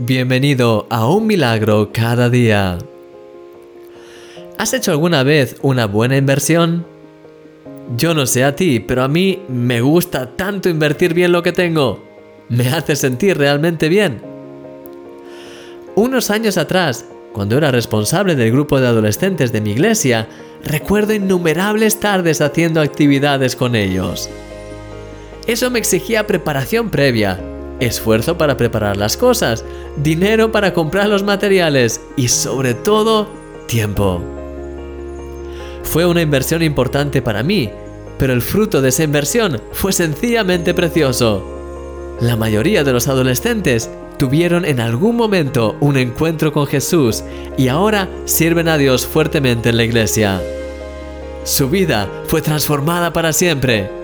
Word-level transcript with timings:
Bienvenido 0.00 0.86
a 0.90 1.08
un 1.08 1.26
milagro 1.26 1.90
cada 1.92 2.30
día. 2.30 2.78
¿Has 4.56 4.72
hecho 4.72 4.92
alguna 4.92 5.24
vez 5.24 5.56
una 5.60 5.86
buena 5.86 6.16
inversión? 6.16 6.86
Yo 7.96 8.14
no 8.14 8.24
sé 8.26 8.44
a 8.44 8.54
ti, 8.54 8.78
pero 8.78 9.02
a 9.02 9.08
mí 9.08 9.42
me 9.48 9.80
gusta 9.80 10.36
tanto 10.36 10.68
invertir 10.68 11.14
bien 11.14 11.32
lo 11.32 11.42
que 11.42 11.50
tengo. 11.50 12.00
Me 12.48 12.68
hace 12.68 12.94
sentir 12.94 13.38
realmente 13.38 13.88
bien. 13.88 14.22
Unos 15.96 16.30
años 16.30 16.58
atrás, 16.58 17.04
cuando 17.32 17.58
era 17.58 17.72
responsable 17.72 18.36
del 18.36 18.52
grupo 18.52 18.78
de 18.78 18.86
adolescentes 18.86 19.50
de 19.50 19.60
mi 19.60 19.72
iglesia, 19.72 20.28
recuerdo 20.62 21.12
innumerables 21.12 21.98
tardes 21.98 22.40
haciendo 22.40 22.80
actividades 22.80 23.56
con 23.56 23.74
ellos. 23.74 24.30
Eso 25.48 25.72
me 25.72 25.80
exigía 25.80 26.28
preparación 26.28 26.88
previa, 26.88 27.40
esfuerzo 27.80 28.38
para 28.38 28.56
preparar 28.56 28.96
las 28.96 29.16
cosas, 29.16 29.64
dinero 29.96 30.52
para 30.52 30.72
comprar 30.72 31.08
los 31.08 31.22
materiales 31.22 32.00
y 32.16 32.28
sobre 32.28 32.74
todo 32.74 33.28
tiempo. 33.66 34.22
Fue 35.82 36.04
una 36.04 36.22
inversión 36.22 36.62
importante 36.62 37.22
para 37.22 37.42
mí, 37.42 37.70
pero 38.18 38.32
el 38.32 38.42
fruto 38.42 38.82
de 38.82 38.90
esa 38.90 39.04
inversión 39.04 39.60
fue 39.72 39.92
sencillamente 39.92 40.74
precioso. 40.74 41.44
La 42.20 42.36
mayoría 42.36 42.84
de 42.84 42.92
los 42.92 43.08
adolescentes 43.08 43.88
tuvieron 44.18 44.64
en 44.64 44.80
algún 44.80 45.16
momento 45.16 45.76
un 45.80 45.96
encuentro 45.96 46.52
con 46.52 46.66
Jesús 46.66 47.22
y 47.56 47.68
ahora 47.68 48.08
sirven 48.24 48.68
a 48.68 48.76
Dios 48.76 49.06
fuertemente 49.06 49.68
en 49.68 49.76
la 49.76 49.84
iglesia. 49.84 50.42
Su 51.44 51.70
vida 51.70 52.08
fue 52.26 52.42
transformada 52.42 53.12
para 53.12 53.32
siempre. 53.32 53.97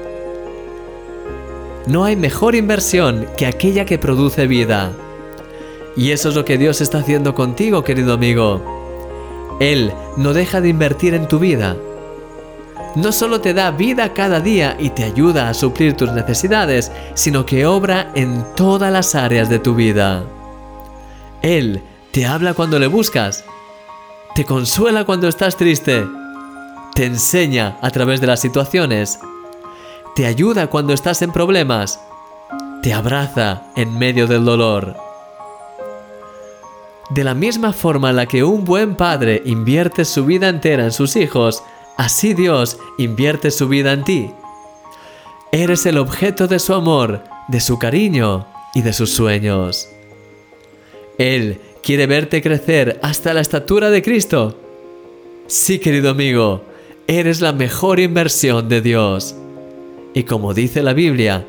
No 1.87 2.05
hay 2.05 2.16
mejor 2.16 2.55
inversión 2.55 3.27
que 3.37 3.47
aquella 3.47 3.84
que 3.84 3.98
produce 3.98 4.47
vida. 4.47 4.92
Y 5.97 6.12
eso 6.12 6.30
es 6.30 6.34
lo 6.34 6.45
que 6.45 6.56
Dios 6.56 6.80
está 6.80 6.98
haciendo 6.98 7.34
contigo, 7.34 7.84
querido 7.84 8.14
amigo. 8.14 9.56
Él 9.61 9.92
no 10.17 10.33
deja 10.33 10.62
de 10.62 10.70
invertir 10.70 11.12
en 11.12 11.28
tu 11.28 11.39
vida. 11.39 11.77
No 12.97 13.12
solo 13.12 13.41
te 13.41 13.53
da 13.53 13.70
vida 13.70 14.14
cada 14.14 14.41
día 14.41 14.77
y 14.78 14.91
te 14.91 15.05
ayuda 15.05 15.48
a 15.48 15.55
suplir 15.55 15.94
tus 15.94 16.11
necesidades, 16.12 16.91
sino 17.12 17.44
que 17.44 17.67
obra 17.67 18.11
en 18.14 18.44
todas 18.56 18.91
las 18.91 19.14
áreas 19.14 19.50
de 19.50 19.59
tu 19.59 19.75
vida. 19.75 20.25
Él 21.42 21.83
te 22.12 22.25
habla 22.25 22.55
cuando 22.55 22.78
le 22.78 22.87
buscas, 22.87 23.44
te 24.34 24.44
consuela 24.44 25.05
cuando 25.05 25.28
estás 25.28 25.56
triste, 25.56 26.06
te 26.94 27.05
enseña 27.05 27.77
a 27.83 27.91
través 27.91 28.20
de 28.20 28.28
las 28.28 28.41
situaciones 28.41 29.19
te 30.15 30.27
ayuda 30.27 30.69
cuando 30.69 30.93
estás 30.93 31.23
en 31.23 31.33
problemas, 31.33 32.01
te 32.83 32.93
abraza 32.93 33.65
en 33.75 33.98
medio 33.98 34.29
del 34.29 34.45
dolor. 34.45 34.97
De 37.11 37.25
la 37.25 37.34
misma 37.34 37.73
forma 37.73 38.11
en 38.11 38.17
la 38.17 38.27
que 38.27 38.45
un 38.45 38.65
buen 38.65 38.95
padre 38.95 39.43
invierte 39.45 40.05
su 40.05 40.25
vida 40.25 40.48
entera 40.48 40.84
en 40.84 40.93
sus 40.93 41.17
hijos, 41.17 41.65
así 41.97 42.33
Dios 42.33 42.79
invierte 42.97 43.51
su 43.51 43.69
vida 43.69 43.93
en 43.93 44.05
ti. 44.05 44.31
Eres 45.51 45.84
el 45.84 45.98
objeto 45.98 46.47
de 46.47 46.61
su 46.61 46.75
amor, 46.75 47.25
de 47.49 47.61
su 47.61 47.78
cariño 47.78 48.47
y 48.73 48.83
de 48.83 48.93
sus 48.93 49.11
sueños. 49.11 49.89
Él 51.19 51.61
quiere 51.83 52.06
verte 52.06 52.41
crecer 52.41 53.01
hasta 53.03 53.34
la 53.34 53.41
estatura 53.41 53.91
de 53.91 54.03
Cristo. 54.03 54.59
Sí, 55.49 55.81
querido 55.81 56.11
amigo, 56.11 56.65
eres 57.09 57.41
la 57.41 57.53
mejor 57.53 57.99
inversión 57.99 58.69
de 58.69 58.81
Dios. 58.81 59.37
Y 60.15 60.23
como 60.23 60.55
dice 60.55 60.83
la 60.83 60.93
Biblia, 60.95 61.45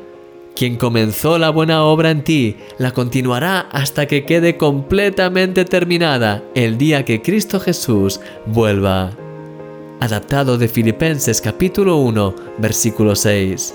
quien 0.56 0.76
comenzó 0.76 1.38
la 1.38 1.50
buena 1.50 1.84
obra 1.84 2.10
en 2.10 2.24
ti, 2.24 2.56
la 2.78 2.90
continuará 2.90 3.60
hasta 3.70 4.06
que 4.06 4.24
quede 4.24 4.56
completamente 4.56 5.64
terminada 5.64 6.42
el 6.54 6.76
día 6.76 7.04
que 7.04 7.22
Cristo 7.22 7.60
Jesús 7.60 8.20
vuelva. 8.46 9.12
Adaptado 10.00 10.58
de 10.58 10.66
Filipenses 10.66 11.40
capítulo 11.40 11.98
1, 11.98 12.34
versículo 12.58 13.14
6. 13.14 13.74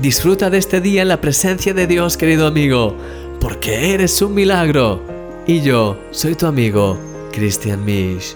Disfruta 0.00 0.50
de 0.50 0.58
este 0.58 0.80
día 0.80 1.02
en 1.02 1.08
la 1.08 1.20
presencia 1.20 1.72
de 1.72 1.86
Dios, 1.86 2.16
querido 2.16 2.46
amigo, 2.46 2.96
porque 3.40 3.94
eres 3.94 4.20
un 4.20 4.34
milagro. 4.34 5.00
Y 5.46 5.60
yo 5.60 5.96
soy 6.10 6.34
tu 6.34 6.46
amigo, 6.46 6.98
Christian 7.32 7.84
Misch. 7.84 8.34